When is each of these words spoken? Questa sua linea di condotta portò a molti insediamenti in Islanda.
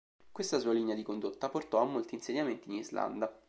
Questa 0.31 0.57
sua 0.57 0.73
linea 0.73 0.95
di 0.95 1.03
condotta 1.03 1.47
portò 1.47 1.79
a 1.79 1.85
molti 1.85 2.15
insediamenti 2.15 2.69
in 2.71 2.77
Islanda. 2.77 3.31